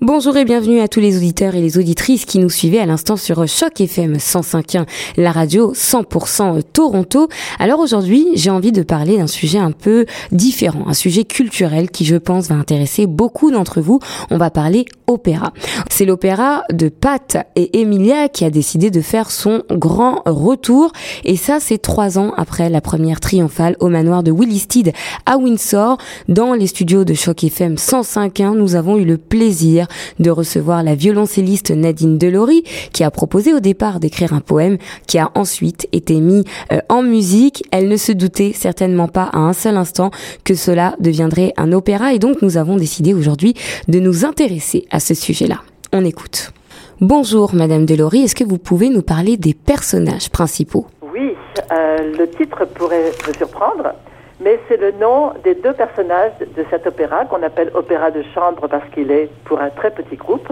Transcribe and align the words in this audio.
Bonjour 0.00 0.36
et 0.36 0.44
bienvenue 0.44 0.78
à 0.78 0.86
tous 0.86 1.00
les 1.00 1.16
auditeurs 1.16 1.56
et 1.56 1.60
les 1.60 1.76
auditrices 1.76 2.24
qui 2.24 2.38
nous 2.38 2.50
suivaient 2.50 2.78
à 2.78 2.86
l'instant 2.86 3.16
sur 3.16 3.48
Choc 3.48 3.80
FM 3.80 4.12
105.1, 4.12 4.86
la 5.16 5.32
radio 5.32 5.72
100% 5.72 6.62
Toronto. 6.72 7.28
Alors 7.58 7.80
aujourd'hui, 7.80 8.28
j'ai 8.34 8.50
envie 8.50 8.70
de 8.70 8.84
parler 8.84 9.16
d'un 9.16 9.26
sujet 9.26 9.58
un 9.58 9.72
peu 9.72 10.06
différent, 10.30 10.84
un 10.86 10.94
sujet 10.94 11.24
culturel 11.24 11.90
qui 11.90 12.04
je 12.04 12.14
pense 12.14 12.46
va 12.46 12.54
intéresser 12.54 13.06
beaucoup 13.06 13.50
d'entre 13.50 13.80
vous. 13.80 13.98
On 14.30 14.38
va 14.38 14.50
parler 14.50 14.84
opéra. 15.08 15.52
C'est 15.90 16.04
l'opéra 16.04 16.62
de 16.72 16.88
Pat 16.88 17.36
et 17.56 17.80
Emilia 17.80 18.28
qui 18.28 18.44
a 18.44 18.50
décidé 18.50 18.92
de 18.92 19.00
faire 19.00 19.32
son 19.32 19.64
grand 19.68 20.22
retour 20.26 20.92
et 21.24 21.36
ça 21.36 21.58
c'est 21.58 21.78
trois 21.78 22.20
ans 22.20 22.34
après 22.36 22.70
la 22.70 22.80
première 22.80 23.18
triomphale 23.18 23.76
au 23.80 23.88
manoir 23.88 24.22
de 24.22 24.30
Willisted 24.30 24.92
à 25.26 25.38
Windsor. 25.38 25.98
Dans 26.28 26.54
les 26.54 26.68
studios 26.68 27.04
de 27.04 27.14
Choc 27.14 27.42
FM 27.42 27.74
105.1, 27.74 28.54
nous 28.54 28.76
avons 28.76 28.96
eu 28.96 29.04
le 29.04 29.18
plaisir 29.18 29.87
de 30.18 30.30
recevoir 30.30 30.82
la 30.82 30.94
violoncelliste 30.94 31.70
Nadine 31.70 32.18
Delory, 32.18 32.64
qui 32.92 33.04
a 33.04 33.10
proposé 33.10 33.54
au 33.54 33.60
départ 33.60 34.00
d'écrire 34.00 34.32
un 34.32 34.40
poème 34.40 34.78
qui 35.06 35.18
a 35.18 35.30
ensuite 35.34 35.88
été 35.92 36.20
mis 36.20 36.44
euh, 36.72 36.78
en 36.88 37.02
musique. 37.02 37.64
Elle 37.70 37.88
ne 37.88 37.96
se 37.96 38.12
doutait 38.12 38.52
certainement 38.54 39.08
pas 39.08 39.30
à 39.32 39.38
un 39.38 39.52
seul 39.52 39.76
instant 39.76 40.10
que 40.44 40.54
cela 40.54 40.94
deviendrait 41.00 41.52
un 41.56 41.72
opéra 41.72 42.12
et 42.12 42.18
donc 42.18 42.42
nous 42.42 42.56
avons 42.56 42.76
décidé 42.76 43.14
aujourd'hui 43.14 43.54
de 43.88 44.00
nous 44.00 44.24
intéresser 44.24 44.86
à 44.90 45.00
ce 45.00 45.14
sujet-là. 45.14 45.60
On 45.92 46.04
écoute. 46.04 46.52
Bonjour 47.00 47.54
Madame 47.54 47.86
Delory, 47.86 48.24
est-ce 48.24 48.34
que 48.34 48.44
vous 48.44 48.58
pouvez 48.58 48.88
nous 48.88 49.02
parler 49.02 49.36
des 49.36 49.54
personnages 49.54 50.30
principaux? 50.30 50.86
Oui, 51.14 51.36
euh, 51.72 51.96
le 52.18 52.28
titre 52.28 52.66
pourrait 52.74 53.12
me 53.28 53.32
surprendre 53.34 53.94
mais 54.40 54.58
c'est 54.68 54.76
le 54.76 54.92
nom 54.92 55.32
des 55.42 55.54
deux 55.54 55.72
personnages 55.72 56.32
de 56.40 56.64
cet 56.70 56.86
opéra 56.86 57.24
qu'on 57.24 57.42
appelle 57.42 57.70
opéra 57.74 58.10
de 58.10 58.22
chambre 58.34 58.68
parce 58.68 58.88
qu'il 58.90 59.10
est 59.10 59.30
pour 59.44 59.60
un 59.60 59.70
très 59.70 59.90
petit 59.90 60.16
groupe. 60.16 60.48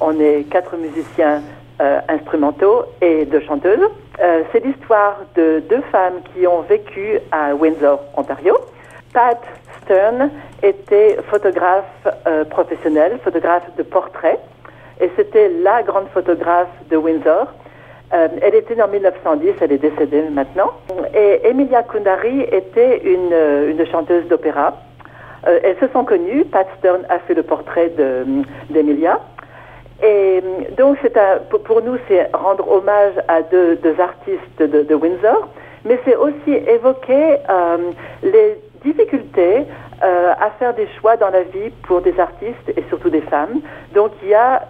On 0.00 0.18
est 0.18 0.44
quatre 0.50 0.76
musiciens 0.76 1.42
euh, 1.80 2.00
instrumentaux 2.08 2.84
et 3.00 3.24
deux 3.24 3.40
chanteuses. 3.40 3.78
Euh, 4.20 4.42
c'est 4.50 4.64
l'histoire 4.64 5.18
de 5.36 5.62
deux 5.68 5.82
femmes 5.92 6.20
qui 6.34 6.46
ont 6.46 6.62
vécu 6.62 7.20
à 7.30 7.54
Windsor, 7.54 8.00
Ontario. 8.16 8.56
Pat 9.12 9.40
Stern 9.82 10.30
était 10.62 11.18
photographe 11.30 11.84
euh, 12.26 12.44
professionnel, 12.44 13.18
photographe 13.22 13.64
de 13.76 13.84
portrait, 13.84 14.38
et 15.00 15.10
c'était 15.16 15.48
la 15.62 15.84
grande 15.84 16.08
photographe 16.08 16.68
de 16.90 16.96
Windsor. 16.96 17.46
Euh, 18.14 18.28
elle 18.40 18.54
était 18.54 18.74
née 18.74 18.82
en 18.82 18.88
1910, 18.88 19.54
elle 19.60 19.72
est 19.72 19.78
décédée 19.78 20.22
maintenant. 20.30 20.72
Et 21.14 21.46
Emilia 21.46 21.82
Kundari 21.82 22.42
était 22.52 23.02
une, 23.04 23.32
euh, 23.32 23.84
chanteuse 23.90 24.26
d'opéra. 24.28 24.78
Euh, 25.46 25.60
elles 25.62 25.76
se 25.78 25.88
sont 25.88 26.04
connues. 26.04 26.44
Pat 26.46 26.66
Stern 26.78 27.02
a 27.10 27.18
fait 27.20 27.34
le 27.34 27.42
portrait 27.42 27.92
d'Emilia. 28.70 29.20
Et 30.02 30.42
donc, 30.76 30.98
pour 31.64 31.82
nous, 31.82 31.96
c'est 32.06 32.30
rendre 32.32 32.70
hommage 32.70 33.14
à 33.26 33.42
deux, 33.42 33.78
artistes 33.98 34.62
de, 34.62 34.94
Windsor, 34.94 35.48
mais 35.84 35.98
c'est 36.04 36.14
aussi 36.14 36.52
évoquer 36.52 37.38
les 38.22 38.56
difficultés 38.84 39.64
à 40.00 40.50
faire 40.60 40.74
des 40.74 40.86
choix 41.00 41.16
dans 41.16 41.30
la 41.30 41.42
vie 41.42 41.70
pour 41.82 42.00
des 42.00 42.18
artistes 42.20 42.68
et 42.76 42.84
surtout 42.88 43.10
des 43.10 43.22
femmes. 43.22 43.60
Donc, 43.92 44.12
il 44.22 44.28
y 44.28 44.34
a 44.34 44.60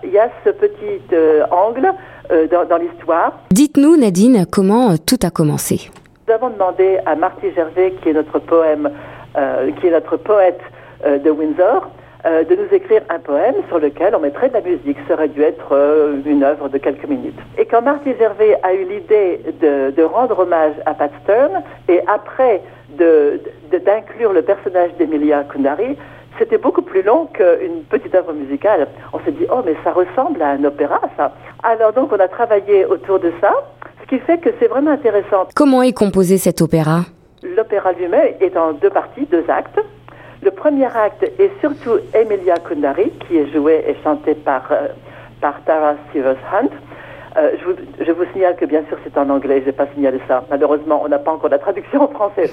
ce 0.45 0.49
petit 0.49 1.03
angle 1.51 1.93
euh, 2.31 2.47
dans, 2.47 2.77
l'histoire. 2.77 3.33
Dites-nous, 3.51 3.97
Nadine, 3.97 4.45
comment 4.51 4.91
euh, 4.91 4.95
tout 5.05 5.19
a 5.23 5.31
commencé 5.31 5.91
Nous 6.27 6.35
avons 6.35 6.51
demandé 6.51 6.99
à 7.07 7.17
Marty 7.17 7.47
Gervais, 7.55 7.95
qui 8.03 8.11
est 8.11 8.13
notre 8.13 8.39
poème, 8.39 8.91
euh, 9.39 9.71
qui 9.81 9.87
est 9.87 9.91
notre 9.91 10.19
poète 10.19 10.61
de 11.05 11.31
Windsor, 11.31 11.89
de 12.25 12.57
nous 12.57 12.75
écrire 12.75 13.03
un 13.09 13.21
poème 13.21 13.55
sur 13.69 13.79
lequel 13.79 14.13
on 14.17 14.19
mettrait 14.19 14.49
de 14.49 14.55
la 14.55 14.61
musique. 14.61 14.97
Ça 15.07 15.15
aurait 15.15 15.29
dû 15.29 15.41
être 15.43 16.21
une 16.27 16.43
œuvre 16.43 16.69
de 16.69 16.77
quelques 16.77 17.07
minutes. 17.07 17.39
Et 17.57 17.67
quand 17.67 17.83
Marty 17.83 18.11
Gervais 18.19 18.59
a 18.65 18.75
eu 18.75 18.85
l'idée 18.85 19.41
de, 19.63 20.03
rendre 20.03 20.41
hommage 20.41 20.73
à 20.87 20.95
Pat 20.95 21.13
Stern, 21.23 21.63
et 21.89 22.01
après 22.09 22.63
d'inclure 22.99 24.33
le 24.33 24.43
personnage 24.43 24.91
d'Emilia 24.99 25.45
Kundari, 25.45 25.97
c'était 26.39 26.59
beaucoup 26.59 26.83
plus 26.83 27.03
long 27.03 27.27
qu'une 27.27 27.83
petite 27.89 28.15
œuvre 28.15 28.33
musicale. 28.33 28.89
On 29.13 29.19
s'est 29.21 29.33
dit, 29.33 29.47
oh, 29.51 29.63
mais 29.65 29.75
ça 29.85 29.93
ressemble 29.93 30.41
à 30.43 30.51
un 30.51 30.65
opéra, 30.65 31.01
ça. 31.17 31.33
Alors 31.63 31.93
donc, 31.93 32.13
on 32.13 32.21
a 32.21 32.29
travaillé 32.29 32.85
autour 32.87 33.19
de 33.19 33.33
ça, 33.41 33.53
ce 34.03 34.07
qui 34.09 34.19
fait 34.21 34.39
que 34.39 34.51
c'est 34.59 34.69
vraiment 34.69 34.93
intéressant. 34.93 35.49
Comment 35.55 35.83
est 35.83 35.93
composé 35.93 36.39
cet 36.39 36.63
opéra? 36.63 37.01
L'opéra 37.43 37.93
lui-même 37.93 38.35
est 38.41 38.57
en 38.57 38.73
deux 38.73 38.91
parties, 38.91 39.27
deux 39.27 39.45
actes. 39.49 39.81
Le 40.43 40.51
premier 40.51 40.87
acte 40.87 41.25
est 41.39 41.51
surtout 41.61 41.99
Emilia 42.15 42.55
Kundari, 42.59 43.11
qui 43.27 43.39
est 43.39 43.53
jouée 43.53 43.85
et 43.87 43.97
chantée 44.05 44.35
par, 44.35 44.63
euh, 44.71 44.89
par 45.41 45.63
Tara 45.65 45.95
Stevens 46.11 46.37
Hunt. 46.53 46.69
Euh, 47.37 47.51
je, 47.59 47.65
vous, 47.65 47.77
je, 48.01 48.13
vous, 48.13 48.25
signale 48.33 48.57
que 48.57 48.65
bien 48.65 48.83
sûr 48.89 48.99
c'est 49.05 49.17
en 49.19 49.29
anglais, 49.31 49.61
je 49.61 49.67
n'ai 49.67 49.73
pas 49.73 49.87
signalé 49.95 50.21
ça. 50.27 50.45
Malheureusement, 50.51 51.03
on 51.05 51.09
n'a 51.09 51.19
pas 51.19 51.33
encore 51.33 51.51
la 51.51 51.59
traduction 51.59 52.03
en 52.03 52.09
français. 52.09 52.51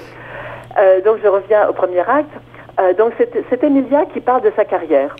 Euh, 0.78 1.00
donc 1.02 1.18
je 1.22 1.28
reviens 1.28 1.68
au 1.68 1.72
premier 1.72 2.00
acte. 2.00 2.30
Euh, 2.78 2.92
donc 2.92 3.14
c'est 3.18 3.64
Emilia 3.64 4.04
qui 4.12 4.20
parle 4.20 4.42
de 4.42 4.52
sa 4.54 4.64
carrière 4.64 5.16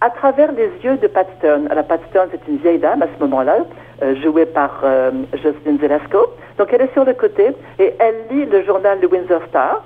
à 0.00 0.10
travers 0.10 0.52
les 0.52 0.70
yeux 0.82 0.96
de 0.96 1.06
Pat 1.06 1.26
Stern. 1.38 1.68
Alors 1.70 1.84
Pat 1.84 2.00
Stern, 2.10 2.28
c'est 2.30 2.48
une 2.48 2.58
vieille 2.58 2.78
dame 2.78 3.02
à 3.02 3.06
ce 3.06 3.22
moment-là, 3.22 3.58
euh, 4.02 4.14
jouée 4.22 4.46
par 4.46 4.80
euh, 4.84 5.10
Jocelyn 5.34 5.78
Zelasco. 5.80 6.26
Donc 6.58 6.68
elle 6.72 6.82
est 6.82 6.92
sur 6.92 7.04
le 7.04 7.14
côté 7.14 7.48
et 7.78 7.94
elle 7.98 8.14
lit 8.30 8.46
le 8.46 8.62
journal 8.64 8.98
Le 9.00 9.08
Windsor 9.08 9.42
Star 9.48 9.82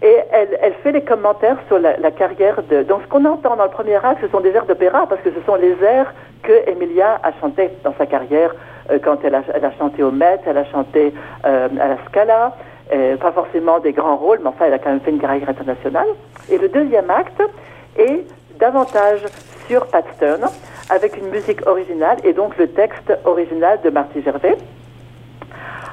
et 0.00 0.16
elle, 0.30 0.74
fait 0.84 0.92
les 0.92 1.02
commentaires 1.02 1.56
sur 1.66 1.78
la, 1.80 1.96
la 1.96 2.12
carrière 2.12 2.62
de... 2.70 2.84
Donc 2.84 3.02
ce 3.02 3.08
qu'on 3.08 3.24
entend 3.24 3.56
dans 3.56 3.64
le 3.64 3.70
premier 3.70 3.96
acte, 3.96 4.20
ce 4.20 4.28
sont 4.28 4.40
des 4.40 4.50
airs 4.50 4.66
d'opéra 4.66 5.06
parce 5.08 5.20
que 5.22 5.30
ce 5.30 5.44
sont 5.44 5.56
les 5.56 5.76
airs 5.82 6.14
que 6.44 6.70
Emilia 6.70 7.20
a 7.24 7.32
chantés 7.40 7.70
dans 7.82 7.94
sa 7.98 8.06
carrière 8.06 8.54
euh, 8.90 8.98
quand 9.02 9.18
elle 9.24 9.34
a, 9.34 9.42
chanté 9.76 10.04
au 10.04 10.12
Met, 10.12 10.40
elle 10.46 10.58
a 10.58 10.64
chanté 10.66 11.12
à 11.42 11.68
la 11.68 11.98
Scala, 12.06 12.52
euh, 12.92 13.16
pas 13.16 13.32
forcément 13.32 13.80
des 13.80 13.92
grands 13.92 14.16
rôles, 14.16 14.40
mais 14.42 14.48
enfin, 14.48 14.66
elle 14.66 14.74
a 14.74 14.78
quand 14.78 14.90
même 14.90 15.00
fait 15.00 15.10
une 15.10 15.20
carrière 15.20 15.48
internationale. 15.48 16.06
Et 16.50 16.58
le 16.58 16.68
deuxième 16.68 17.10
acte 17.10 17.42
est 17.96 18.24
davantage 18.58 19.24
sur 19.66 19.86
Pat 19.86 20.04
Stern, 20.16 20.48
avec 20.90 21.16
une 21.16 21.28
musique 21.28 21.66
originale 21.66 22.16
et 22.24 22.32
donc 22.32 22.56
le 22.56 22.68
texte 22.68 23.12
original 23.24 23.78
de 23.84 23.90
Marty 23.90 24.22
Gervais. 24.22 24.56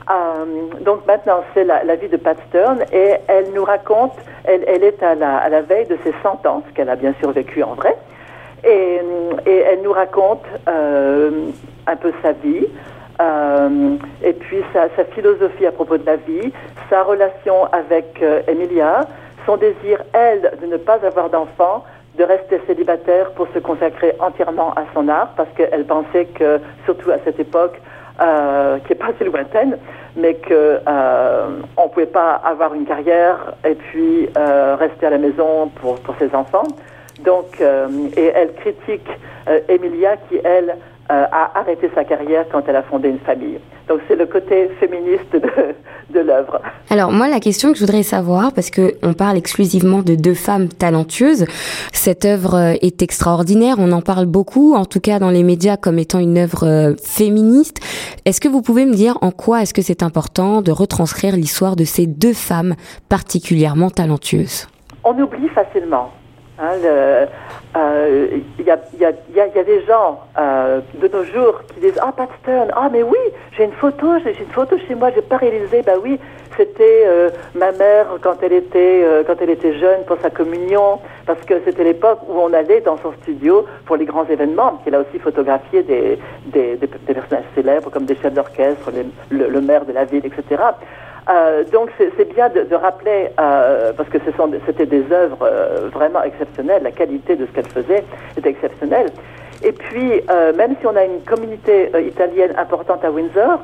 Euh, 0.10 0.46
donc 0.82 1.06
maintenant, 1.08 1.44
c'est 1.54 1.64
la, 1.64 1.96
vie 1.96 2.08
de 2.08 2.18
Pat 2.18 2.38
Stern 2.50 2.84
et 2.94 3.16
elle 3.28 3.52
nous 3.54 3.64
raconte, 3.64 4.14
elle, 4.44 4.84
est 4.84 5.02
à 5.02 5.16
la, 5.16 5.38
à 5.38 5.50
la, 5.50 5.62
veille 5.62 5.88
de 5.88 5.98
ses 6.04 6.14
100 6.22 6.46
ans, 6.46 6.64
ce 6.68 6.74
qu'elle 6.74 6.90
a 6.90 6.96
bien 6.96 7.14
sûr 7.20 7.32
vécu 7.32 7.64
en 7.64 7.74
vrai, 7.74 7.98
et, 8.64 9.02
et 9.46 9.58
elle 9.58 9.82
nous 9.82 9.92
raconte 9.92 10.44
euh, 10.68 11.50
un 11.88 11.96
peu 11.96 12.14
sa 12.22 12.34
vie, 12.34 12.68
sa, 14.74 15.04
philosophie 15.06 15.66
à 15.66 15.72
propos 15.72 15.98
de 15.98 16.06
la 16.06 16.16
vie, 16.18 16.52
sa 16.90 17.04
relation 17.04 17.66
avec 17.72 18.22
euh, 18.22 18.42
Emilia, 18.48 19.08
son 19.46 19.58
désir, 19.58 20.02
elle, 20.14 20.52
de 20.62 20.68
ne 20.68 20.78
pas 20.78 21.06
avoir 21.06 21.30
d'enfant, 21.30 21.84
de 22.18 22.24
rester 22.24 22.62
célibataire 22.68 23.32
pour 23.32 23.48
se 23.54 23.60
consacrer 23.60 24.14
entièrement 24.20 24.72
à 24.74 24.84
son 24.94 25.08
art, 25.08 25.30
parce 25.36 25.50
qu'elle 25.56 25.86
pensait 25.86 26.26
que, 26.26 26.60
surtout 26.86 27.12
à 27.12 27.18
cette 27.24 27.40
époque, 27.40 27.80
euh, 28.22 28.78
qui 28.80 28.94
est 28.94 28.96
pas 28.96 29.12
si 29.18 29.26
lointaine, 29.26 29.78
mais 30.16 30.36
que 30.36 30.80
euh, 30.88 31.48
on 31.76 31.90
pouvait 31.90 32.06
pas 32.06 32.42
avoir 32.46 32.74
une 32.74 32.86
carrière 32.86 33.54
et 33.66 33.76
puis 33.76 34.30
rester 34.80 35.08
à 35.08 35.10
la 35.10 35.18
maison 35.18 35.68
pour, 35.82 36.00
pour 36.00 36.16
ses 36.18 36.34
enfants. 36.34 36.68
Donc, 37.26 37.62
et 37.62 38.32
elle 38.34 38.54
critique 38.54 39.08
Emilia 39.68 40.16
qui, 40.30 40.40
elle, 40.44 40.78
euh, 41.12 41.26
a 41.32 41.60
arrêté 41.60 41.90
sa 41.94 42.04
carrière 42.04 42.46
quand 42.52 42.64
elle 42.68 42.76
a 42.76 42.82
fondé 42.82 43.10
une 43.10 43.20
famille. 43.20 43.60
Donc 43.88 44.00
c'est 44.08 44.16
le 44.16 44.26
côté 44.26 44.70
féministe 44.80 45.34
de, 45.34 45.76
de 46.14 46.20
l'œuvre. 46.20 46.62
Alors 46.90 47.12
moi 47.12 47.28
la 47.28 47.40
question 47.40 47.72
que 47.72 47.76
je 47.78 47.82
voudrais 47.86 48.02
savoir 48.02 48.52
parce 48.54 48.72
que 48.72 48.96
on 49.04 49.14
parle 49.14 49.38
exclusivement 49.38 50.02
de 50.02 50.16
deux 50.16 50.34
femmes 50.34 50.68
talentueuses, 50.68 51.46
cette 51.94 52.26
œuvre 52.26 52.56
euh, 52.56 52.74
est 52.82 53.04
extraordinaire, 53.04 53.76
on 53.78 53.92
en 53.92 54.02
parle 54.02 54.26
beaucoup 54.26 54.74
en 54.74 54.86
tout 54.86 55.00
cas 55.00 55.20
dans 55.20 55.30
les 55.30 55.44
médias 55.44 55.78
comme 55.78 56.00
étant 56.00 56.18
une 56.18 56.40
œuvre 56.40 56.66
euh, 56.66 56.96
féministe. 57.04 57.82
Est-ce 58.26 58.42
que 58.42 58.48
vous 58.48 58.64
pouvez 58.64 58.86
me 58.86 58.94
dire 58.94 59.20
en 59.22 59.30
quoi 59.30 59.62
est-ce 59.62 59.76
que 59.76 59.84
c'est 59.84 60.02
important 60.02 60.64
de 60.64 60.72
retranscrire 60.72 61.36
l'histoire 61.36 61.76
de 61.76 61.84
ces 61.84 62.08
deux 62.08 62.34
femmes 62.34 62.74
particulièrement 63.10 63.92
talentueuses? 63.92 64.68
On 65.04 65.16
oublie 65.20 65.50
facilement. 65.50 66.10
Il 66.58 66.68
y, 68.66 68.72
a, 68.72 69.64
des 69.64 69.86
gens 69.86 70.22
euh, 70.38 70.80
de 70.94 71.08
nos 71.10 71.26
jours 71.26 71.62
qui 71.74 71.82
disent 71.82 72.00
ah 72.02 72.14
Pat 72.16 72.30
Stern 72.42 72.72
ah 72.74 72.88
mais 72.90 73.04
oui 73.04 73.18
j'ai 73.58 73.66
une 73.66 73.74
photo 73.74 74.08
j'ai 74.24 74.40
une 74.40 74.52
photo 74.52 74.78
chez 74.88 74.96
moi 74.96 75.12
j'ai 75.14 75.22
pas 75.22 75.36
réalisé. 75.36 75.82
Bah 75.82 75.94
oui 76.02 76.18
c'était 76.56 77.04
euh, 77.06 77.30
ma 77.56 77.74
mère 77.74 78.08
quand 78.22 78.38
elle 78.42 78.54
était 78.54 79.02
euh, 79.04 79.24
quand 79.28 79.36
elle 79.42 79.50
était 79.50 79.78
jeune 79.78 80.06
pour 80.08 80.18
sa 80.22 80.30
communion 80.30 81.00
parce 81.26 81.42
que 81.42 81.56
c'était 81.66 81.84
l'époque 81.84 82.20
où 82.30 82.40
on 82.40 82.54
allait 82.54 82.80
dans 82.80 82.98
son 83.00 83.12
studio 83.24 83.66
pour 83.86 83.98
les 83.98 84.06
grands 84.06 84.26
événements. 84.26 84.82
Il 84.88 84.96
a 84.96 85.02
aussi 85.02 85.20
photographié 85.20 85.84
des, 85.84 86.18
des, 86.46 86.78
personnages 86.88 87.44
célèbres 87.54 87.90
comme 87.92 88.06
des 88.06 88.16
chefs 88.16 88.34
d'orchestre 88.34 88.92
le, 89.30 89.62
maire 89.62 89.84
de 89.84 89.92
la 89.92 90.06
ville 90.06 90.26
etc 90.26 90.64
euh, 91.30 91.64
donc 91.72 91.90
c'est 91.98 92.34
bien 92.34 92.50
de, 92.50 92.76
rappeler, 92.76 93.30
euh, 93.40 93.94
parce 93.94 94.10
que 94.10 94.18
c'était 94.66 94.86
des 94.86 95.04
œuvres 95.12 95.40
euh, 95.42 95.90
vraiment 95.92 96.22
exceptionnelles, 96.24 96.84
la 96.84 96.92
qualité 96.92 97.36
de 97.36 97.46
ce 97.46 97.52
qu'elle 97.52 97.68
faisait 97.68 98.04
était 98.38 98.50
exceptionnelle. 98.50 99.08
Et 99.64 99.72
puis, 99.72 100.22
même 100.58 100.76
si 100.80 100.86
on 100.86 100.96
a 100.96 101.06
une 101.06 101.22
communauté 101.22 101.90
italienne 102.06 102.54
importante 102.58 103.04
à 103.06 103.10
Windsor, 103.10 103.62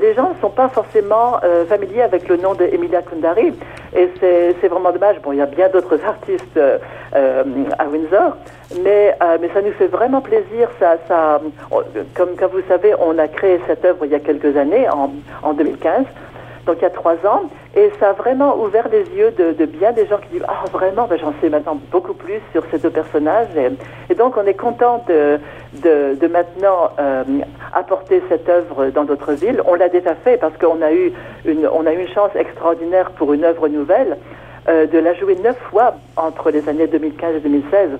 les 0.00 0.14
gens 0.14 0.30
ne 0.30 0.40
sont 0.40 0.48
pas 0.48 0.68
forcément 0.68 1.40
familiers 1.68 2.02
avec 2.02 2.28
le 2.28 2.36
nom 2.36 2.54
d'Emilia 2.54 3.02
Kundari. 3.02 3.52
Et 3.96 4.08
c'est 4.20 4.68
vraiment 4.68 4.92
dommage. 4.92 5.20
Bon, 5.22 5.32
il 5.32 5.38
y 5.38 5.42
a 5.42 5.46
bien 5.46 5.68
d'autres 5.68 5.98
artistes 6.06 6.58
à 7.12 7.84
Windsor, 7.88 8.36
mais, 8.84 9.16
ça 9.18 9.60
nous 9.60 9.72
fait 9.72 9.88
vraiment 9.88 10.20
plaisir. 10.20 10.70
Comme, 12.14 12.36
comme 12.36 12.50
vous 12.52 12.66
savez, 12.68 12.94
on 12.98 13.18
a 13.18 13.26
créé 13.26 13.60
cette 13.66 13.84
œuvre 13.84 14.06
il 14.06 14.12
y 14.12 14.14
a 14.14 14.20
quelques 14.20 14.56
années, 14.56 14.86
en 14.88 15.52
2015 15.52 16.04
donc 16.66 16.76
il 16.78 16.82
y 16.82 16.86
a 16.86 16.90
trois 16.90 17.14
ans, 17.26 17.42
et 17.74 17.90
ça 18.00 18.10
a 18.10 18.12
vraiment 18.12 18.56
ouvert 18.58 18.88
les 18.88 19.04
yeux 19.16 19.30
de, 19.32 19.52
de 19.52 19.66
bien 19.66 19.92
des 19.92 20.06
gens 20.06 20.18
qui 20.18 20.28
disent 20.28 20.46
ah 20.48 20.64
vraiment, 20.72 21.06
ben, 21.06 21.18
j'en 21.18 21.32
sais 21.40 21.48
maintenant 21.48 21.78
beaucoup 21.90 22.14
plus 22.14 22.40
sur 22.52 22.62
ces 22.70 22.78
deux 22.78 22.90
personnages, 22.90 23.48
et, 24.08 24.14
donc 24.14 24.36
on 24.36 24.46
est 24.46 24.54
content 24.54 25.04
de, 25.08 25.38
de, 25.82 26.14
de 26.14 26.26
maintenant 26.26 26.90
euh, 26.98 27.24
apporter 27.72 28.22
cette 28.28 28.48
œuvre 28.48 28.86
dans 28.86 29.04
d'autres 29.04 29.32
villes. 29.32 29.60
On 29.66 29.74
l'a 29.74 29.88
déjà 29.88 30.14
fait 30.14 30.36
parce 30.36 30.56
qu'on 30.56 30.80
a 30.82 30.92
eu 30.92 31.12
une 31.44 31.68
on 31.72 31.86
a 31.86 31.92
eu 31.92 32.00
une 32.00 32.08
chance 32.08 32.30
extraordinaire 32.34 33.10
pour 33.12 33.32
une 33.32 33.44
œuvre 33.44 33.68
nouvelle 33.68 34.16
euh, 34.68 34.86
de 34.86 34.98
la 34.98 35.12
jouer 35.14 35.36
neuf 35.36 35.58
fois 35.70 35.94
entre 36.16 36.50
les 36.50 36.68
années 36.68 36.86
2015 36.86 37.36
et 37.36 37.40
2016. 37.40 37.90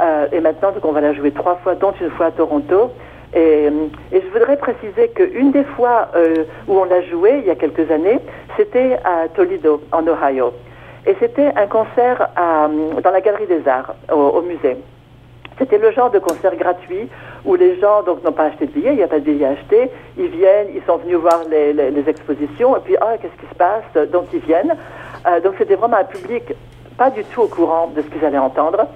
Euh, 0.00 0.26
et 0.32 0.40
maintenant, 0.40 0.72
donc, 0.72 0.84
on 0.84 0.92
va 0.92 1.02
la 1.02 1.12
jouer 1.12 1.30
trois 1.30 1.56
fois, 1.56 1.74
dont 1.74 1.92
une 2.00 2.10
fois 2.10 2.26
à 2.26 2.30
Toronto. 2.30 2.90
Et, 3.34 3.66
et, 4.12 4.20
je 4.20 4.26
voudrais 4.32 4.56
préciser 4.56 5.08
qu'une 5.14 5.52
des 5.52 5.64
fois 5.64 6.08
euh, 6.16 6.44
où 6.66 6.78
on 6.78 6.84
l'a 6.84 7.02
joué, 7.02 7.38
il 7.38 7.46
y 7.46 7.50
a 7.50 7.54
quelques 7.54 7.90
années, 7.90 8.18
c'était 8.56 8.98
à 9.04 9.28
Toledo, 9.28 9.82
en 9.92 10.02
Ohio. 10.06 10.52
Et 11.06 11.16
c'était 11.20 11.52
un 11.56 11.66
concert 11.66 12.28
à, 12.36 12.68
dans 13.02 13.10
la 13.10 13.20
Galerie 13.20 13.46
des 13.46 13.66
Arts, 13.68 13.94
au, 14.12 14.42
musée. 14.42 14.76
C'était 15.58 15.78
le 15.78 15.92
genre 15.92 16.10
de 16.10 16.18
concert 16.18 16.56
gratuit 16.56 17.08
où 17.44 17.54
les 17.54 17.78
gens 17.80 18.02
donc 18.02 18.24
n'ont 18.24 18.32
pas 18.32 18.44
acheté 18.44 18.66
de 18.66 18.72
billets, 18.72 18.92
il 18.92 18.96
n'y 18.96 19.02
a 19.02 19.08
pas 19.08 19.18
de 19.18 19.24
billets 19.24 19.46
achetés, 19.46 19.90
ils 20.18 20.28
viennent, 20.28 20.68
ils 20.74 20.82
sont 20.86 20.96
venus 20.98 21.16
voir 21.16 21.42
les, 21.50 22.08
expositions, 22.08 22.76
et 22.76 22.80
puis 22.80 22.96
ah 23.00 23.16
qu'est-ce 23.20 23.40
qui 23.40 23.48
se 23.48 23.54
passe? 23.54 24.10
Donc 24.10 24.26
ils 24.32 24.40
viennent. 24.40 24.76
Euh, 25.26 25.40
donc 25.40 25.54
c'était 25.58 25.76
vraiment 25.76 25.98
un 25.98 26.04
public 26.04 26.52
pas 26.96 27.10
du 27.10 27.24
tout 27.24 27.42
au 27.42 27.46
courant 27.46 27.90
de 27.94 28.02
ce 28.02 28.06
qu'ils 28.08 28.24
allaient 28.24 28.38
entendre. 28.38 28.86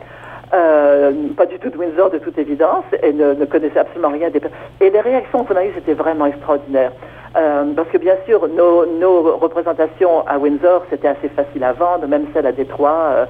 Euh, 0.54 1.10
pas 1.36 1.46
du 1.46 1.58
tout 1.58 1.68
de 1.70 1.76
Windsor 1.76 2.10
de 2.10 2.18
toute 2.18 2.38
évidence, 2.38 2.84
et 3.02 3.12
ne, 3.12 3.44
connaissait 3.44 3.78
absolument 3.78 4.10
rien 4.10 4.30
des 4.30 4.40
Et 4.80 4.90
les 4.90 5.00
réactions 5.00 5.44
qu'on 5.44 5.56
a 5.56 5.64
eues, 5.64 5.72
c'était 5.74 5.94
vraiment 5.94 6.26
extraordinaire. 6.26 6.92
Euh, 7.36 7.64
parce 7.74 7.88
que 7.88 7.98
bien 7.98 8.14
sûr, 8.24 8.46
nos, 8.48 9.36
représentations 9.36 10.26
à 10.28 10.38
Windsor, 10.38 10.84
c'était 10.90 11.08
assez 11.08 11.28
facile 11.28 11.64
à 11.64 11.72
vendre, 11.72 12.06
même 12.06 12.26
celle 12.32 12.46
à 12.46 12.52
Détroit, 12.52 13.26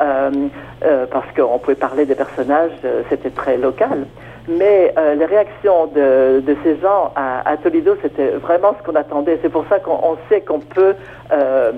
euh, 0.00 1.06
parce 1.10 1.26
qu'on 1.34 1.58
pouvait 1.58 1.74
parler 1.74 2.04
des 2.04 2.14
personnages, 2.14 2.70
c'était 3.08 3.30
très 3.30 3.56
local. 3.56 4.06
Mais 4.48 4.94
euh, 4.96 5.14
les 5.14 5.26
réactions 5.26 5.86
de, 5.94 6.40
de, 6.40 6.56
ces 6.64 6.78
gens 6.80 7.12
à, 7.14 7.48
à 7.48 7.56
Toledo, 7.58 7.96
c'était 8.00 8.30
vraiment 8.30 8.74
ce 8.78 8.86
qu'on 8.86 8.96
attendait. 8.96 9.38
C'est 9.42 9.50
pour 9.50 9.64
ça 9.68 9.78
qu'on 9.78 10.16
sait 10.28 10.40
qu'on 10.40 10.60
peut, 10.60 10.94
euh, 11.32 11.72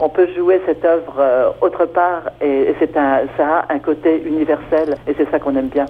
on 0.00 0.08
peut 0.08 0.26
jouer 0.36 0.60
cette 0.66 0.84
œuvre 0.84 1.14
euh, 1.20 1.50
autre 1.60 1.84
part, 1.86 2.22
et, 2.40 2.62
et 2.62 2.76
c'est 2.80 2.96
un, 2.96 3.20
ça 3.36 3.64
a 3.68 3.72
un 3.72 3.78
côté 3.78 4.22
universel, 4.26 4.96
et 5.06 5.14
c'est 5.16 5.30
ça 5.30 5.38
qu'on 5.38 5.54
aime 5.54 5.68
bien. 5.68 5.86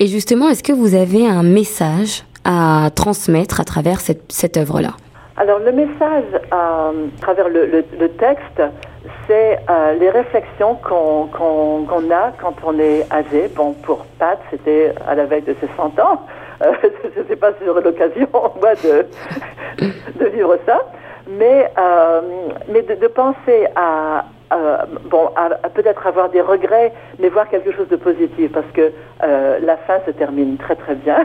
Et 0.00 0.08
justement, 0.08 0.48
est-ce 0.48 0.64
que 0.64 0.72
vous 0.72 0.96
avez 0.96 1.26
un 1.26 1.44
message 1.44 2.24
à 2.44 2.90
transmettre 2.94 3.60
à 3.60 3.64
travers 3.64 4.00
cette, 4.00 4.32
cette 4.32 4.56
œuvre-là? 4.56 4.94
Alors 5.36 5.60
le 5.60 5.72
message 5.72 6.24
à 6.50 6.90
travers 7.20 7.48
le, 7.48 7.66
le, 7.66 7.84
le 7.98 8.08
texte, 8.08 8.62
c'est 9.30 9.60
euh, 9.70 9.92
les 9.92 10.10
réflexions 10.10 10.74
qu'on 10.74 11.28
qu 11.28 11.38
qu 11.86 12.12
a 12.12 12.32
quand 12.40 12.54
on 12.64 12.76
est 12.80 13.06
âgé. 13.12 13.48
Bon, 13.54 13.74
pour 13.74 14.04
Pat, 14.18 14.40
c'était 14.50 14.92
à 15.06 15.14
la 15.14 15.26
veille 15.26 15.42
de 15.42 15.54
ses 15.60 15.68
100 15.76 16.00
ans. 16.00 16.22
Euh, 16.62 16.72
je 17.14 17.20
ne 17.20 17.26
sais 17.26 17.36
pas 17.36 17.52
si 17.52 17.64
j'aurai 17.64 17.82
l'occasion, 17.82 18.26
moi, 18.32 18.74
de, 18.82 20.26
vivre 20.26 20.58
ça. 20.66 20.80
Mais, 21.28 21.70
euh, 21.78 22.20
de, 22.68 23.06
penser 23.06 23.66
à, 23.76 24.24
peut-être 25.74 26.04
avoir 26.08 26.30
des 26.30 26.40
regrets, 26.40 26.92
mais 27.20 27.28
voir 27.28 27.48
quelque 27.48 27.70
chose 27.70 27.86
de 27.88 27.96
positif, 27.96 28.50
parce 28.50 28.66
que 28.74 28.90
la 29.22 29.76
fin 29.76 30.00
se 30.06 30.10
termine 30.10 30.56
très 30.56 30.74
très 30.74 30.96
bien, 30.96 31.24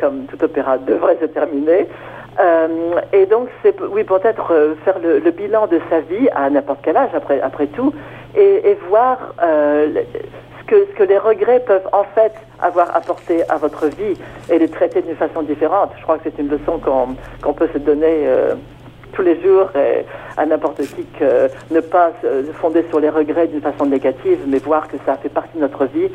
comme 0.00 0.24
tout 0.24 0.42
opéra 0.42 0.78
devrait 0.78 1.18
se 1.20 1.26
terminer. 1.26 1.86
Euh, 2.40 3.00
et 3.12 3.26
donc, 3.26 3.48
c'est 3.62 3.74
oui, 3.90 4.04
peut-être 4.04 4.52
euh, 4.52 4.74
faire 4.84 4.98
le, 4.98 5.30
bilan 5.30 5.66
de 5.66 5.80
sa 5.90 6.00
vie 6.00 6.28
à 6.34 6.50
n'importe 6.50 6.80
quel 6.82 6.96
âge, 6.96 7.10
après, 7.14 7.66
tout, 7.68 7.92
et, 8.36 8.76
voir 8.88 9.18
euh, 9.42 10.02
ce, 10.60 10.64
que, 10.66 10.86
ce 10.90 10.96
que 10.96 11.04
les 11.04 11.18
regrets 11.18 11.60
peuvent 11.60 11.88
en 11.92 12.04
fait 12.14 12.32
avoir 12.60 12.94
apporté 12.96 13.48
à 13.48 13.56
votre 13.56 13.86
vie 13.86 14.14
et 14.50 14.58
les 14.58 14.68
traiter 14.68 15.02
d'une 15.02 15.16
façon 15.16 15.42
différente. 15.42 15.92
Je 15.98 16.02
crois 16.02 16.18
que 16.18 16.24
c'est 16.24 16.40
une 16.40 16.48
leçon 16.48 16.78
qu'on 16.78 17.14
qu'on 17.42 17.52
peut 17.52 17.68
se 17.72 17.78
donner 17.78 18.26
tous 19.12 19.22
les 19.22 19.40
jours 19.40 19.70
et 19.76 20.04
à 20.36 20.46
n'importe 20.46 20.82
qui 20.82 21.06
ne 21.70 21.80
pas 21.80 22.10
se 22.22 22.52
fonder 22.52 22.84
sur 22.88 22.98
les 22.98 23.10
regrets 23.10 23.46
d'une 23.46 23.60
façon 23.60 23.86
négative, 23.86 24.40
mais 24.46 24.58
voir 24.58 24.88
que 24.88 24.96
ça 25.06 25.16
fait 25.16 25.28
partie 25.28 25.56
de 25.56 25.62
notre 25.62 25.84
vie 25.84 26.10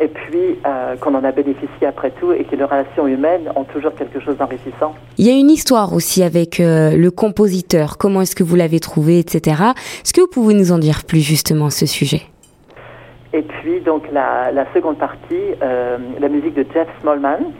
et 0.00 0.08
puis 0.08 0.58
euh, 0.66 0.96
qu'on 0.96 1.14
en 1.14 1.24
a 1.24 1.32
bénéficié 1.32 1.86
après 1.86 2.10
tout 2.10 2.32
et 2.32 2.44
que 2.44 2.56
les 2.56 2.64
relations 2.64 3.06
humaines 3.06 3.50
ont 3.54 3.64
toujours 3.64 3.94
quelque 3.94 4.20
chose 4.20 4.36
d'enrichissant. 4.36 4.94
Il 5.18 5.26
y 5.26 5.30
a 5.30 5.38
une 5.38 5.50
histoire 5.50 5.92
aussi 5.92 6.22
avec 6.22 6.60
euh, 6.60 6.96
le 6.96 7.10
compositeur, 7.10 7.96
comment 7.98 8.22
est-ce 8.22 8.34
que 8.34 8.42
vous 8.42 8.56
l'avez 8.56 8.80
trouvé, 8.80 9.18
etc. 9.18 9.62
Est-ce 10.02 10.12
que 10.12 10.20
vous 10.20 10.26
pouvez 10.28 10.54
nous 10.54 10.72
en 10.72 10.78
dire 10.78 11.04
plus 11.06 11.20
justement 11.20 11.66
à 11.66 11.70
ce 11.70 11.86
sujet? 11.86 12.22
Et 13.32 13.42
puis 13.42 13.80
donc 13.80 14.04
la, 14.12 14.52
la 14.52 14.66
seconde 14.74 14.98
partie, 14.98 15.42
euh, 15.62 15.98
la 16.20 16.28
musique 16.28 16.54
de 16.54 16.66
Jeff 16.72 16.88
Smallman. 17.00 17.52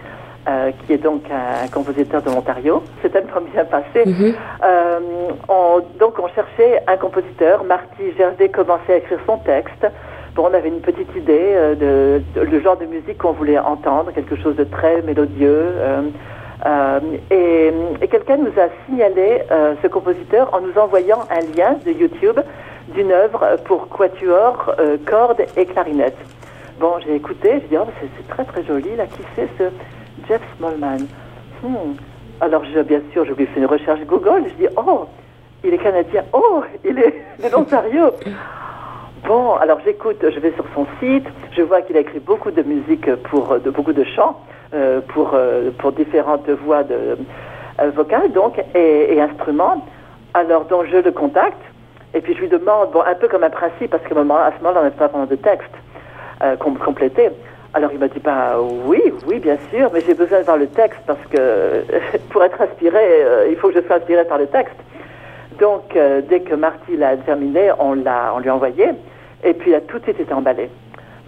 Qui 0.86 0.92
est 0.92 0.98
donc 0.98 1.22
un, 1.30 1.66
compositeur 1.68 2.20
de 2.20 2.28
l'Ontario. 2.28 2.82
C'est 3.00 3.08
tellement 3.08 3.40
bien 3.50 3.64
passé. 3.64 4.04
Mm 4.04 4.12
-hmm. 4.12 4.34
on, 5.48 5.80
donc 5.98 6.18
on 6.18 6.28
cherchait 6.34 6.82
un 6.86 6.98
compositeur. 6.98 7.64
Marty 7.64 8.04
Gervais 8.18 8.50
commençait 8.50 8.92
à 8.92 8.96
écrire 8.98 9.20
son 9.26 9.38
texte. 9.38 9.86
Bon, 10.34 10.48
on 10.50 10.54
avait 10.54 10.68
une 10.68 10.80
petite 10.80 11.14
idée 11.14 11.52
euh, 11.54 12.20
de, 12.34 12.40
le 12.40 12.60
genre 12.60 12.76
de 12.76 12.86
musique 12.86 13.18
qu'on 13.18 13.32
voulait 13.32 13.58
entendre, 13.58 14.10
quelque 14.12 14.34
chose 14.34 14.56
de 14.56 14.64
très 14.64 15.00
mélodieux. 15.02 15.68
Euh, 15.76 16.02
euh, 16.66 17.00
et, 18.00 18.08
quelqu'un 18.08 18.38
nous 18.38 18.52
a 18.60 18.68
signalé 18.86 19.42
ce 19.82 19.86
compositeur 19.86 20.52
en 20.52 20.60
nous 20.60 20.76
envoyant 20.78 21.20
un 21.30 21.40
lien 21.56 21.76
de 21.84 21.92
YouTube 21.92 22.38
d'une 22.94 23.12
œuvre 23.12 23.56
pour 23.64 23.88
quatuor, 23.88 24.74
euh, 24.78 24.96
cordes 25.06 25.42
et 25.56 25.66
clarinette. 25.66 26.16
Bon, 26.80 26.94
j'ai 27.04 27.14
écouté, 27.14 27.60
j'ai 27.62 27.68
dit, 27.68 27.76
oh, 27.78 27.86
c'est 28.00 28.28
très 28.28 28.44
très 28.44 28.64
joli, 28.64 28.96
là, 28.96 29.06
qui 29.06 29.22
c'est 29.36 29.48
ce 29.58 29.64
Jeff 30.28 30.40
Smallman? 30.58 31.06
Hmm. 31.62 31.94
Alors, 32.40 32.62
bien 32.62 33.00
sûr, 33.12 33.24
je 33.24 33.32
lui 33.32 33.46
fais 33.46 33.60
une 33.60 33.66
recherche 33.66 34.00
Google, 34.06 34.44
je 34.48 34.66
dis, 34.66 34.74
oh, 34.76 35.06
il 35.62 35.72
est 35.72 35.78
canadien, 35.78 36.24
oh, 36.32 36.62
il 36.84 36.98
est 36.98 37.14
de 37.42 37.52
l'Ontario. 37.52 38.10
Bon, 39.26 39.54
alors 39.54 39.78
j'écoute, 39.86 40.18
je 40.20 40.38
vais 40.38 40.52
sur 40.52 40.66
son 40.74 40.86
site, 41.00 41.24
je 41.56 41.62
vois 41.62 41.80
qu'il 41.80 41.96
a 41.96 42.00
écrit 42.00 42.18
beaucoup 42.18 42.50
de 42.50 42.62
musique 42.62 43.10
pour 43.30 43.58
de 43.58 43.70
beaucoup 43.70 43.94
de 43.94 44.04
chants 44.04 44.38
euh, 44.74 45.00
pour 45.00 45.30
euh, 45.32 45.70
pour 45.78 45.92
différentes 45.92 46.46
voix 46.50 46.82
de 46.82 47.16
euh, 47.80 47.90
vocales 47.96 48.32
donc 48.32 48.62
et, 48.74 49.18
instruments. 49.18 49.82
Alors 50.34 50.66
donc 50.66 50.84
je 50.92 50.98
le 50.98 51.10
contacte 51.10 51.62
et 52.12 52.20
puis 52.20 52.34
je 52.34 52.40
lui 52.40 52.48
demande 52.48 52.90
bon 52.90 53.00
un 53.00 53.14
peu 53.14 53.26
comme 53.28 53.44
un 53.44 53.50
principe 53.50 53.92
parce 53.92 54.04
qu'à 54.04 54.14
moment 54.14 54.36
à 54.36 54.52
ce 54.58 54.62
moment-là 54.62 54.80
on 54.82 54.84
n'a 54.84 54.90
pas 54.90 55.06
vraiment 55.06 55.24
de 55.24 55.36
texte 55.36 55.72
complété. 56.58 57.30
Alors 57.72 57.92
il 57.94 57.98
m'a 57.98 58.08
dit 58.08 58.20
bah 58.20 58.58
oui 58.60 59.00
oui 59.26 59.38
bien 59.38 59.56
sûr 59.70 59.88
mais 59.94 60.02
j'ai 60.02 60.12
besoin 60.12 60.40
de 60.40 60.44
voir 60.44 60.58
le 60.58 60.66
texte 60.66 61.00
parce 61.06 61.24
que 61.30 61.82
pour 62.28 62.44
être 62.44 62.60
inspiré 62.60 63.24
il 63.48 63.56
faut 63.56 63.68
que 63.70 63.80
je 63.80 63.86
sois 63.86 63.96
inspiré 63.96 64.26
par 64.26 64.36
le 64.36 64.48
texte. 64.48 64.76
Donc 65.58 65.96
dès 66.28 66.40
que 66.40 66.54
Marty 66.54 66.98
l'a 66.98 67.16
terminé 67.16 67.70
on 67.78 67.94
l'a 67.94 68.34
on 68.36 68.40
lui 68.40 68.50
a 68.50 68.54
envoyé. 68.54 68.90
Et 69.44 69.54
puis 69.54 69.70
là, 69.70 69.80
tout 69.80 70.00
était 70.08 70.32
emballé, 70.32 70.70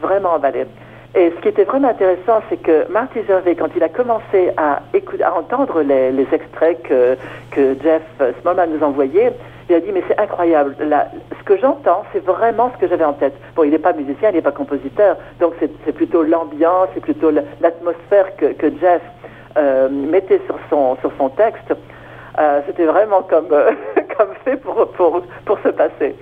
vraiment 0.01 0.35
emballé. 0.35 0.67
Et 1.15 1.33
ce 1.35 1.41
qui 1.41 1.49
était 1.49 1.65
vraiment 1.65 1.89
intéressant, 1.89 2.43
c'est 2.51 2.59
que 2.59 2.91
Marty 2.91 3.21
Gervais, 3.27 3.55
quand 3.55 3.71
il 3.75 3.83
a 3.83 3.89
commencé 3.89 4.51
à, 4.59 4.83
à 5.25 5.33
entendre 5.33 5.81
les, 5.81 6.27
extraits 6.31 6.83
que, 6.83 7.17
que, 7.53 7.75
Jeff 7.83 8.03
Smallman 8.43 8.71
nous 8.71 8.85
envoyait, 8.85 9.33
il 9.71 9.75
a 9.75 9.81
dit, 9.81 9.93
mais 9.93 10.03
c'est 10.09 10.19
incroyable, 10.21 10.77
ce 10.79 11.45
que 11.45 11.57
j'entends, 11.57 12.05
c'est 12.13 12.25
vraiment 12.25 12.71
ce 12.75 12.81
que 12.81 12.89
j'avais 12.89 13.05
en 13.05 13.15
tête. 13.15 13.33
Bon, 13.55 13.65
il 13.65 13.71
n'est 13.71 13.79
pas 13.79 13.95
musicien, 13.95 14.29
il 14.29 14.35
n'est 14.35 14.43
pas 14.43 14.53
compositeur, 14.53 15.17
donc 15.41 15.55
c'est 15.59 15.93
plutôt 15.93 16.23
l'ambiance, 16.23 16.89
c'est 16.93 17.01
plutôt 17.01 17.31
l'atmosphère 17.31 18.37
que, 18.37 18.71
Jeff 18.79 19.01
euh, 19.57 19.89
mettait 19.89 20.41
sur 20.45 20.59
son, 20.69 20.97
texte. 21.31 21.75
Euh, 22.39 22.61
C'était 22.67 22.85
vraiment 22.85 23.23
comme, 23.23 23.49
euh, 23.53 23.71
fait 24.45 24.59
pour 24.59 25.59
se 25.65 25.69
passer. 25.71 26.15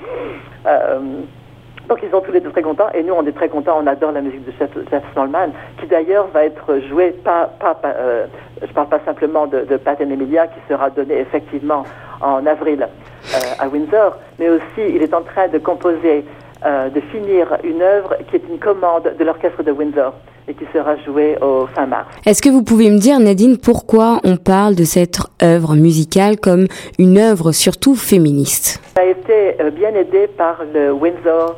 Donc 1.89 1.99
ils 2.03 2.11
sont 2.11 2.21
tous 2.21 2.33
les 2.33 2.41
deux 2.41 2.51
très 2.51 2.63
contents 2.63 2.89
et 2.95 3.03
nous 3.03 3.15
on 3.15 3.27
est 3.27 3.33
très 3.33 3.49
contents, 3.49 3.79
on 3.83 3.87
adore 3.87 4.13
la 4.13 4.23
musique 4.23 4.45
de 4.45 4.53
Jeff, 4.59 5.03
Smallman 5.13 5.51
qui 5.81 5.87
d'ailleurs 5.87 6.29
va 6.29 6.45
être 6.45 6.79
jouée 6.89 7.11
pas, 7.11 7.51
pas, 7.61 7.75
pas 7.75 7.95
euh, 7.97 8.27
je 8.63 8.73
parle 8.73 8.89
pas 8.89 9.01
simplement 9.05 9.47
de, 9.47 9.61
de 9.61 9.77
Pat 9.77 10.01
et 10.01 10.05
Emilia 10.05 10.47
qui 10.47 10.61
sera 10.69 10.91
donnée 10.91 11.19
effectivement 11.19 11.85
en 12.21 12.47
avril 12.47 12.89
euh, 13.35 13.39
à 13.59 13.69
Windsor, 13.69 14.17
mais 14.39 14.49
aussi 14.49 14.63
il 14.79 15.03
est 15.03 15.15
en 15.15 15.23
train 15.23 15.49
de 15.49 15.59
composer, 15.59 16.25
euh, 16.65 16.89
de 16.89 17.01
finir 17.01 17.59
une 17.63 17.83
œuvre 17.83 18.17
qui 18.31 18.37
est 18.37 18.43
une 18.49 18.59
commande 18.59 19.13
de 19.19 19.25
l'orchestre 19.25 19.63
de 19.63 19.73
Windsor. 19.73 20.15
et 20.47 20.53
qui 20.53 20.65
sera 20.75 20.97
joué 21.07 21.39
au 21.41 21.67
fin 21.75 21.87
mars. 21.87 22.07
Est-ce 22.27 22.43
que 22.43 22.51
vous 22.51 22.63
pouvez 22.63 22.91
me 22.91 22.99
dire, 22.99 23.19
Nadine, 23.19 23.57
pourquoi 23.57 24.21
on 24.25 24.37
parle 24.37 24.75
de 24.75 24.85
cette 24.85 25.19
œuvre 25.43 25.75
musicale 25.75 26.37
comme 26.39 26.67
une 26.99 27.17
œuvre 27.17 27.53
surtout 27.53 27.95
féministe? 27.95 28.83
Ça 28.95 29.03
a 29.03 29.07
été 29.07 29.61
euh, 29.61 29.71
bien 29.71 29.95
aidé 29.95 30.27
par 30.27 30.63
le 30.75 30.93
Windsor 30.93 31.57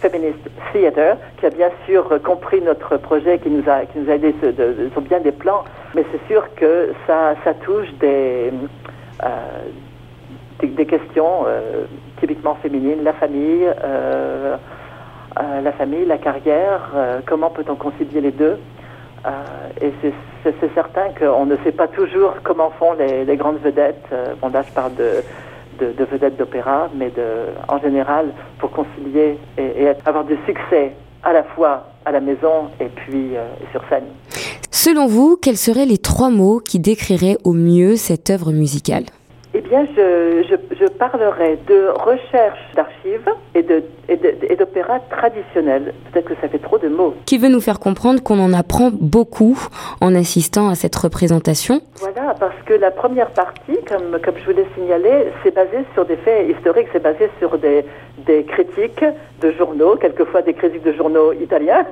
Feminist 0.00 0.38
Theatre, 0.72 1.16
qui 1.38 1.46
a 1.46 1.50
bien 1.50 1.70
sûr 1.86 2.20
compris 2.22 2.60
notre 2.60 2.96
projet, 2.96 3.38
qui 3.38 3.50
nous 3.50 3.68
a, 3.68 3.86
qui 3.86 3.98
nous 3.98 4.10
a 4.10 4.14
aidé 4.14 4.34
sur 4.92 5.00
bien 5.02 5.20
des 5.20 5.32
plans, 5.32 5.64
mais 5.94 6.04
c'est 6.12 6.26
sûr 6.28 6.46
que 6.54 6.92
ça, 7.06 7.34
ça 7.44 7.54
touche 7.54 7.92
des, 8.00 8.52
euh, 9.22 9.28
des, 10.60 10.86
questions 10.86 11.44
euh, 11.46 11.84
typiquement 12.20 12.54
féminines, 12.56 13.02
la 13.02 13.12
famille, 13.12 13.66
euh, 13.84 14.56
euh, 15.38 15.60
la 15.60 15.72
famille, 15.72 16.04
la 16.06 16.18
carrière, 16.18 16.90
comment 17.26 17.50
peut-on 17.50 17.74
concilier 17.76 18.20
les 18.20 18.30
deux? 18.30 18.58
Et 19.80 19.92
c'est 20.44 20.74
certain 20.74 21.08
qu'on 21.18 21.46
ne 21.46 21.56
sait 21.64 21.72
pas 21.72 21.88
toujours 21.88 22.34
comment 22.44 22.70
font 22.78 22.92
les, 22.92 23.36
grandes 23.36 23.58
vedettes. 23.58 24.06
bon, 24.40 24.48
là, 24.48 24.62
je 24.62 24.72
parle 24.72 24.94
de, 24.94 25.22
de, 25.78 26.04
vedettes 26.04 26.36
d'opéra, 26.36 26.88
mais 26.94 27.10
de, 27.10 27.22
en 27.68 27.78
général, 27.78 28.32
pour 28.58 28.70
concilier 28.70 29.38
et, 29.58 29.88
avoir 30.04 30.24
du 30.24 30.36
succès 30.46 30.92
à 31.22 31.32
la 31.32 31.42
fois 31.42 31.86
à 32.04 32.12
la 32.12 32.20
maison 32.20 32.70
et 32.80 32.86
puis 32.86 33.32
sur 33.72 33.82
scène. 33.88 34.04
Selon 34.70 35.06
vous, 35.06 35.36
quels 35.36 35.56
seraient 35.56 35.86
les 35.86 35.98
trois 35.98 36.30
mots 36.30 36.60
qui 36.60 36.78
décriraient 36.78 37.38
au 37.42 37.52
mieux 37.52 37.96
cette 37.96 38.30
œuvre 38.30 38.52
musicale? 38.52 39.04
Eh 39.56 39.62
bien, 39.62 39.86
je, 39.96 40.44
je, 40.50 40.76
je 40.76 40.86
parlerai 40.86 41.58
de 41.66 41.88
recherche 41.88 42.58
d'archives 42.74 43.30
et 43.54 43.62
de 43.62 43.82
et 44.08 44.56
d'opéra 44.56 45.00
traditionnel. 45.10 45.92
Peut-être 46.12 46.28
que 46.28 46.34
ça 46.40 46.48
fait 46.48 46.58
trop 46.58 46.78
de 46.78 46.88
mots. 46.88 47.14
Qui 47.24 47.38
veut 47.38 47.48
nous 47.48 47.60
faire 47.60 47.80
comprendre 47.80 48.22
qu'on 48.22 48.38
en 48.38 48.52
apprend 48.52 48.90
beaucoup 48.92 49.58
en 50.00 50.14
assistant 50.14 50.68
à 50.68 50.74
cette 50.74 50.94
représentation? 50.94 51.80
Voilà, 51.96 52.34
parce 52.38 52.54
que 52.66 52.74
la 52.74 52.90
première 52.90 53.30
partie, 53.30 53.78
comme, 53.88 54.18
comme 54.22 54.34
je 54.38 54.44
vous 54.44 54.56
l'ai 54.56 54.66
signalé, 54.76 55.32
c'est 55.42 55.54
basé 55.54 55.78
sur 55.94 56.04
des 56.04 56.16
faits 56.16 56.48
historiques, 56.48 56.88
c'est 56.92 57.02
basé 57.02 57.30
sur 57.38 57.58
des, 57.58 57.84
des 58.26 58.44
critiques 58.44 59.04
de 59.40 59.50
journaux, 59.52 59.96
quelquefois 59.96 60.42
des 60.42 60.54
critiques 60.54 60.84
de 60.84 60.92
journaux 60.92 61.32
italiens. 61.32 61.84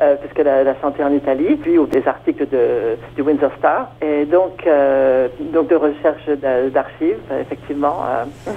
Euh, 0.00 0.16
puisqu'elle 0.16 0.48
a, 0.48 0.60
a, 0.60 0.74
chanté 0.80 1.04
en 1.04 1.12
Italie, 1.12 1.56
puis 1.56 1.76
ou 1.76 1.86
des 1.86 2.06
articles 2.08 2.46
de, 2.48 2.96
du 3.16 3.22
Windsor 3.22 3.50
Star, 3.58 3.90
et 4.00 4.24
donc, 4.24 4.66
euh, 4.66 5.28
donc 5.52 5.68
de 5.68 5.74
recherche 5.74 6.26
d'archives, 6.72 7.18
effectivement. 7.38 7.96
Euh. 8.08 8.52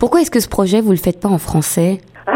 Pourquoi 0.00 0.20
est-ce 0.20 0.32
que 0.32 0.40
ce 0.40 0.48
projet, 0.48 0.80
vous 0.80 0.90
le 0.90 0.96
faites 0.96 1.20
pas 1.20 1.28
en 1.28 1.38
français? 1.38 1.98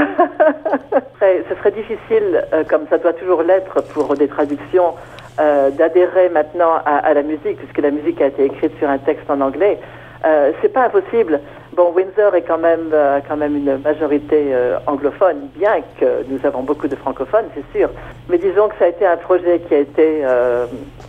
Ce 1.20 1.54
serait 1.58 1.72
difficile, 1.72 2.44
comme 2.68 2.82
ça 2.90 2.98
doit 2.98 3.14
toujours 3.14 3.42
l'être 3.42 3.82
pour 3.94 4.14
des 4.14 4.28
traductions, 4.28 4.92
d'adhérer 5.38 6.28
maintenant 6.28 6.74
à, 6.84 6.98
à, 6.98 7.14
la 7.14 7.22
musique, 7.22 7.56
puisque 7.56 7.78
la 7.78 7.90
musique 7.90 8.20
a 8.20 8.26
été 8.26 8.44
écrite 8.44 8.72
sur 8.78 8.90
un 8.90 8.98
texte 8.98 9.30
en 9.30 9.40
anglais. 9.40 9.78
Euh, 10.24 10.52
c'est 10.62 10.72
pas 10.72 10.86
impossible. 10.86 11.40
Bon, 11.76 11.92
Windsor 11.94 12.34
est 12.36 12.42
quand 12.42 12.58
même, 12.58 12.90
euh, 12.92 13.18
quand 13.26 13.36
même 13.36 13.56
une 13.56 13.78
majorité 13.78 14.54
euh, 14.54 14.78
anglophone, 14.86 15.48
bien 15.56 15.80
que 15.98 16.24
nous 16.28 16.38
avons 16.44 16.62
beaucoup 16.62 16.86
de 16.86 16.94
francophones, 16.94 17.46
c'est 17.54 17.78
sûr. 17.78 17.90
Mais 18.28 18.38
disons 18.38 18.68
que 18.68 18.74
ça 18.78 18.84
a 18.84 18.88
été 18.88 19.04
un 19.04 19.16
projet 19.16 19.60
qui 19.66 19.74
a 19.74 19.78
été 19.78 20.22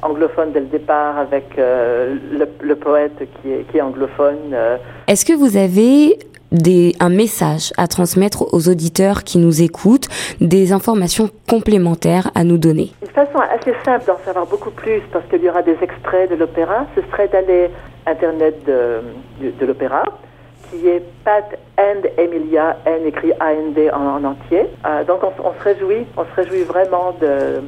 anglophone 0.01 0.51
dès 0.51 0.61
le 0.61 0.65
départ, 0.65 1.17
avec 1.17 1.55
le, 1.57 2.47
le, 2.61 2.75
poète 2.75 3.17
qui 3.17 3.51
est, 3.51 3.63
qui 3.69 3.77
est 3.77 3.81
anglophone. 3.81 4.55
Est-ce 5.07 5.23
que 5.23 5.33
vous 5.33 5.55
avez 5.55 6.19
des, 6.51 6.95
un 6.99 7.09
message 7.09 7.71
à 7.77 7.87
transmettre 7.87 8.53
aux 8.53 8.69
auditeurs 8.69 9.23
qui 9.23 9.37
nous 9.37 9.61
écoutent, 9.61 10.07
des 10.41 10.71
informations 10.73 11.29
complémentaires 11.47 12.31
à 12.35 12.43
nous 12.43 12.57
donner? 12.57 12.91
Une 13.01 13.09
façon 13.09 13.39
assez 13.39 13.73
simple 13.83 14.05
d'en 14.07 14.17
savoir 14.25 14.45
beaucoup 14.47 14.71
plus, 14.71 15.01
parce 15.11 15.25
qu'il 15.27 15.43
y 15.43 15.49
aura 15.49 15.61
des 15.61 15.77
extraits 15.81 16.29
de 16.29 16.35
l'opéra, 16.35 16.85
ce 16.95 17.01
serait 17.11 17.27
d'aller 17.27 17.69
Internet 18.07 18.55
de, 18.67 19.01
de, 19.49 19.65
l'opéra, 19.65 20.03
Pat 21.23 21.57
and 21.77 22.01
Emilia, 22.17 22.77
N 22.85 23.05
écrit 23.05 23.31
A-N-D 23.39 23.91
en, 23.91 24.23
entier. 24.23 24.65
Euh, 24.85 25.03
donc 25.03 25.23
on, 25.23 25.31
on, 25.43 25.53
se 25.53 25.63
réjouit, 25.63 26.05
on 26.17 26.23
se 26.23 26.35
réjouit 26.35 26.63
vraiment 26.63 27.15
de, 27.19 27.61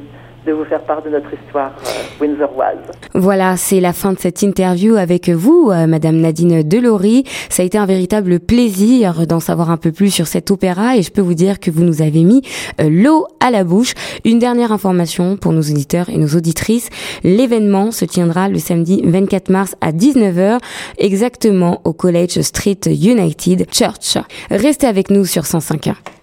de 0.46 0.52
vous 0.52 0.64
faire 0.64 0.82
part 0.82 1.02
de 1.02 1.10
notre 1.10 1.28
histoire 1.32 1.72
euh. 2.20 3.08
Voilà, 3.14 3.56
c'est 3.56 3.80
la 3.80 3.92
fin 3.92 4.12
de 4.12 4.18
cette 4.18 4.42
interview 4.42 4.96
avec 4.96 5.28
vous, 5.28 5.70
euh, 5.70 5.86
Madame 5.86 6.16
Nadine 6.16 6.62
Delory. 6.62 7.24
Ça 7.48 7.62
a 7.62 7.66
été 7.66 7.78
un 7.78 7.86
véritable 7.86 8.40
plaisir 8.40 9.26
d'en 9.26 9.40
savoir 9.40 9.70
un 9.70 9.76
peu 9.76 9.92
plus 9.92 10.10
sur 10.10 10.26
cet 10.26 10.50
opéra 10.50 10.96
et 10.96 11.02
je 11.02 11.10
peux 11.10 11.20
vous 11.20 11.34
dire 11.34 11.60
que 11.60 11.70
vous 11.70 11.84
nous 11.84 12.02
avez 12.02 12.24
mis 12.24 12.42
euh, 12.80 12.88
l'eau 12.90 13.26
à 13.40 13.50
la 13.50 13.64
bouche. 13.64 13.94
Une 14.24 14.38
dernière 14.38 14.72
information 14.72 15.36
pour 15.36 15.52
nos 15.52 15.62
auditeurs 15.62 16.08
et 16.08 16.18
nos 16.18 16.28
auditrices. 16.28 16.90
L'événement 17.22 17.92
se 17.92 18.04
tiendra 18.04 18.48
le 18.48 18.58
samedi 18.58 19.02
24 19.04 19.50
mars 19.50 19.76
à 19.80 19.92
19h, 19.92 20.58
exactement 20.98 21.80
au 21.84 21.92
College 21.92 22.40
Street 22.40 22.80
United 22.86 23.66
Church. 23.72 24.18
Restez 24.50 24.86
avec 24.86 25.10
nous 25.10 25.24
sur 25.24 25.42
105.1. 25.42 26.18